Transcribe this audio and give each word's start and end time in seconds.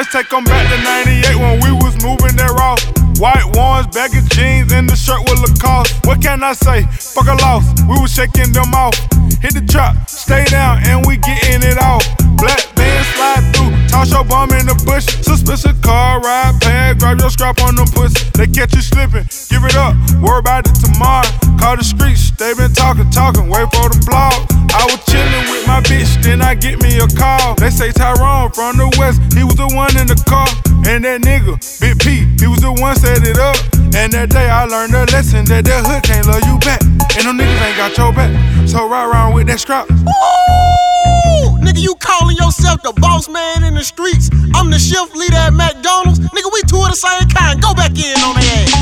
take 0.00 0.30
them 0.30 0.44
back 0.44 0.64
to 0.72 0.82
98 0.82 1.36
when 1.36 1.60
we 1.60 1.70
was 1.84 1.92
moving 2.00 2.32
that 2.40 2.48
raw. 2.56 2.76
White 3.20 3.44
ones, 3.52 3.86
baggy 3.92 4.24
jeans, 4.32 4.72
and 4.72 4.88
the 4.88 4.96
shirt 4.96 5.20
with 5.28 5.36
Lacoste. 5.44 5.92
What 6.06 6.22
can 6.22 6.42
I 6.42 6.54
say? 6.54 6.88
Fuck 6.96 7.28
a 7.28 7.36
loss, 7.44 7.68
we 7.84 8.00
was 8.00 8.08
shaking 8.08 8.52
them 8.56 8.72
off. 8.72 8.96
Hit 9.44 9.52
the 9.52 9.64
trap, 9.68 10.08
stay 10.08 10.44
down, 10.48 10.80
and 10.88 11.04
we 11.04 11.18
getting 11.18 11.60
it 11.60 11.76
off. 11.76 12.08
Black 12.40 12.64
band 12.74 13.04
slide 13.12 13.44
through, 13.52 13.72
toss 13.92 14.10
your 14.10 14.24
bum 14.24 14.48
in 14.56 14.64
the 14.64 14.76
bush. 14.88 15.04
Suspicious 15.20 15.76
car 15.84 16.20
ride 16.20 16.56
pad, 16.60 16.98
grab 16.98 17.20
your 17.20 17.30
strap 17.30 17.60
on 17.60 17.76
them 17.76 17.86
pussy. 17.92 18.16
They 18.32 18.48
catch 18.48 18.72
you 18.72 18.80
slipping, 18.80 19.28
give 19.52 19.62
it 19.62 19.76
up, 19.76 19.92
worry 20.24 20.40
about 20.40 20.64
it 20.64 20.74
tomorrow. 20.80 21.28
Call 21.60 21.76
the 21.76 21.84
streets, 21.84 22.32
they 22.40 22.54
been 22.54 22.72
talking, 22.72 23.10
talking, 23.10 23.44
wait 23.44 23.68
for 23.76 23.92
the 23.92 24.00
blog. 24.08 24.51
I 24.72 24.88
was 24.88 25.00
chillin' 25.04 25.50
with 25.52 25.66
my 25.66 25.80
bitch, 25.84 26.22
then 26.22 26.40
I 26.40 26.54
get 26.54 26.82
me 26.82 26.98
a 26.98 27.06
call. 27.06 27.54
They 27.56 27.70
say 27.70 27.92
Tyrone 27.92 28.50
from 28.52 28.76
the 28.76 28.88
west, 28.98 29.20
he 29.36 29.44
was 29.44 29.56
the 29.56 29.68
one 29.76 29.92
in 30.00 30.06
the 30.08 30.16
car. 30.24 30.48
And 30.88 31.04
that 31.04 31.20
nigga, 31.22 31.60
Big 31.80 32.00
P, 32.00 32.24
he 32.40 32.46
was 32.48 32.60
the 32.60 32.72
one 32.72 32.96
set 32.96 33.22
it 33.22 33.38
up. 33.38 33.56
And 33.94 34.12
that 34.16 34.30
day 34.30 34.48
I 34.48 34.64
learned 34.64 34.94
a 34.94 35.04
lesson 35.12 35.44
that 35.52 35.68
that 35.68 35.84
hood 35.84 36.02
can't 36.02 36.26
love 36.26 36.42
you 36.48 36.56
back. 36.64 36.80
And 37.20 37.28
them 37.28 37.36
niggas 37.36 37.60
ain't 37.60 37.76
got 37.76 37.92
your 38.00 38.12
back. 38.16 38.32
So 38.66 38.88
ride 38.88 39.04
around 39.12 39.34
with 39.34 39.46
that 39.52 39.60
strap. 39.60 39.86
Ooh, 39.92 41.44
nigga, 41.60 41.78
you 41.78 41.94
calling 42.00 42.36
yourself 42.40 42.80
the 42.82 42.96
boss 42.96 43.28
man 43.28 43.62
in 43.62 43.74
the 43.74 43.84
streets? 43.84 44.32
I'm 44.56 44.72
the 44.72 44.80
shift 44.80 45.14
leader 45.14 45.36
at 45.36 45.52
McDonald's. 45.52 46.18
Nigga, 46.32 46.48
we 46.48 46.64
two 46.64 46.80
of 46.80 46.88
the 46.88 46.98
same 46.98 47.28
kind. 47.28 47.60
Go 47.60 47.76
back 47.76 47.92
in 47.92 48.16
on 48.24 48.40
that 48.40 48.48
ass. 48.64 48.72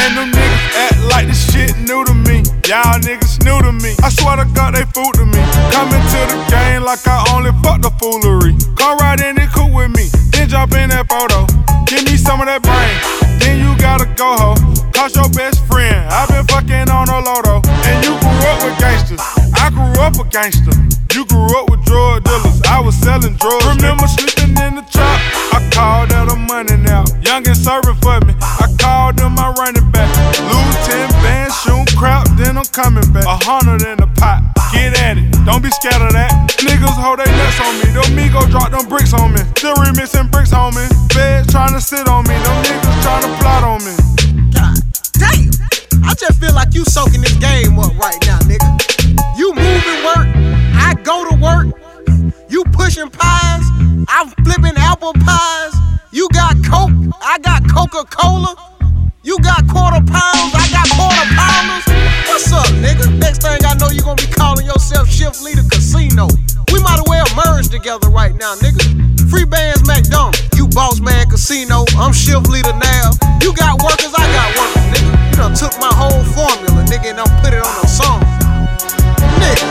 And 0.00 0.16
them 0.16 0.28
niggas 0.32 0.66
act 0.74 0.98
like 1.12 1.26
this 1.28 1.44
shit 1.52 1.76
new 1.84 2.02
to 2.04 2.14
me. 2.26 2.42
Y'all 2.66 2.98
niggas 2.98 3.44
new 3.46 3.60
to 3.62 3.70
me. 3.70 3.94
I 4.02 4.10
swear 4.10 4.36
to 4.40 4.48
God, 4.50 4.65
that 10.96 11.12
photo. 11.12 11.44
Give 11.84 12.00
me 12.08 12.16
some 12.16 12.40
of 12.40 12.48
that 12.48 12.64
brain. 12.64 12.96
Then 13.36 13.60
you 13.60 13.76
gotta 13.76 14.08
go 14.16 14.32
ho. 14.40 14.56
Cost 14.96 15.16
your 15.16 15.28
best 15.36 15.60
friend. 15.68 15.92
i 16.08 16.24
been 16.24 16.44
fucking 16.48 16.88
on 16.88 17.12
a 17.12 17.20
loto. 17.20 17.60
And 17.84 18.00
you 18.00 18.16
grew 18.16 18.40
up 18.48 18.64
with 18.64 18.76
gangsters. 18.80 19.20
I 19.60 19.68
grew 19.68 19.92
up 20.00 20.16
a 20.16 20.24
gangster. 20.32 20.72
You 21.12 21.28
grew 21.28 21.52
up 21.60 21.68
with 21.68 21.84
drug 21.84 22.24
dealers. 22.24 22.64
I 22.64 22.80
was 22.80 22.96
selling 22.96 23.36
drugs. 23.36 23.68
Remember 23.76 24.08
sleeping 24.08 24.56
in 24.56 24.80
the 24.80 24.84
trap? 24.88 25.20
I 25.52 25.60
called 25.68 26.12
out 26.16 26.32
the 26.32 26.36
money 26.36 26.76
now. 26.80 27.04
Young 27.20 27.44
and 27.44 27.56
serving 27.56 28.00
for 28.00 28.16
me. 28.24 28.32
I 28.40 28.72
called 28.80 29.20
them 29.20 29.36
my 29.36 29.52
running 29.60 29.84
back. 29.92 30.08
10 30.86 31.10
bands, 31.18 31.52
shoot 31.60 31.84
crap, 31.98 32.24
then 32.38 32.56
I'm 32.56 32.64
coming 32.70 33.04
back. 33.12 33.26
A 33.26 33.36
hundred 33.42 33.82
in 33.82 33.98
the 33.98 34.06
pot. 34.14 34.38
Get 34.72 34.94
at 35.02 35.18
it. 35.18 35.26
Don't 35.44 35.62
be 35.62 35.70
scared 35.70 35.98
of 35.98 36.12
that. 36.14 36.30
Niggas 36.62 36.94
hold 36.94 37.18
their 37.18 37.26
nuts 37.26 37.58
on 37.58 37.74
me. 37.82 37.90
Them 37.90 38.14
Migo 38.14 38.46
drop 38.50 38.70
them 38.70 38.86
bricks 38.88 39.12
on 39.12 39.32
me. 39.32 39.42
Still 39.58 39.74
remixing 39.82 40.30
bricks 40.46 40.76
me. 40.76 40.86
Feds 41.12 41.52
trying 41.52 41.72
to 41.72 41.80
sit 41.80 42.08
on 42.08 42.24
me. 42.24 42.34
Them 42.34 42.64
niggas 42.64 43.02
trying 43.02 43.22
to 43.22 43.40
plot 43.40 43.64
on 43.64 43.84
me. 43.84 43.94
God 44.52 44.76
damn. 45.18 45.50
I 46.04 46.14
just 46.14 46.40
feel 46.40 46.54
like 46.54 46.74
you 46.74 46.84
soaking 46.84 47.20
this 47.20 47.36
game 47.36 47.78
up 47.78 47.96
right 47.98 48.18
now, 48.26 48.38
nigga. 48.40 48.68
You 49.36 49.54
moving 49.54 50.04
work, 50.04 50.28
I 50.74 50.94
go 51.02 51.28
to 51.30 51.36
work. 51.36 51.66
You 52.48 52.64
pushing 52.72 53.10
pies, 53.10 53.64
I'm 54.08 54.28
flipping 54.44 54.76
apple 54.76 55.12
pies. 55.14 55.74
You 56.12 56.28
got 56.32 56.56
Coke, 56.64 56.92
I 57.22 57.38
got 57.38 57.62
Coca 57.68 58.04
Cola. 58.10 58.54
You 59.22 59.38
got 59.40 59.66
quarter 59.68 60.04
pounds, 60.06 60.54
I 60.54 60.68
got 60.70 60.88
quarter 60.94 61.26
pounders. 61.34 61.84
What's 62.28 62.52
up, 62.52 62.66
nigga? 62.76 63.18
Next 63.18 63.42
thing 63.42 63.58
I 63.64 63.74
know, 63.74 63.90
you 63.90 64.00
gonna 64.02 64.14
be 64.14 64.28
calling 64.32 64.66
yourself 64.66 65.08
Shift 65.08 65.42
Leader 65.42 65.64
Casino. 65.68 66.28
We 66.72 66.80
might 66.82 66.98
as 66.98 67.04
well 67.08 67.26
merge 67.34 67.68
together 67.68 68.08
right 68.08 68.34
now, 68.36 68.54
nigga. 68.56 68.78
Freebandz 69.26 69.84
McDonald, 69.86 69.96
you 69.96 70.06
boss 70.06 70.36
man 70.36 70.45
casino, 71.36 71.84
I'm 72.00 72.16
shift 72.16 72.48
leader 72.48 72.72
now. 72.72 73.12
You 73.44 73.52
got 73.52 73.76
workers, 73.84 74.08
I 74.16 74.24
got 74.32 74.48
workers, 74.56 74.88
nigga. 74.88 75.12
You 75.28 75.36
done 75.36 75.52
took 75.52 75.76
my 75.76 75.92
whole 75.92 76.24
formula, 76.32 76.80
nigga, 76.88 77.12
and 77.12 77.20
done 77.20 77.28
put 77.44 77.52
it 77.52 77.60
on 77.60 77.76
a 77.84 77.88
song. 77.92 78.24
Nigga, 79.36 79.68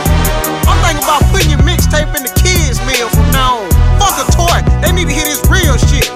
I'm 0.70 0.78
thinking 0.86 1.02
about 1.02 1.26
putting 1.34 1.50
your 1.50 1.58
mixtape 1.66 2.14
in 2.14 2.22
the 2.22 2.30
kids' 2.38 2.78
meal 2.86 3.10
from 3.10 3.26
now 3.34 3.66
on. 3.66 3.70
Fuck 3.98 4.14
a 4.14 4.26
toy, 4.30 4.62
they 4.78 4.94
need 4.94 5.10
to 5.10 5.14
hear 5.18 5.26
this 5.26 5.42
real 5.50 5.74
shit. 5.90 6.06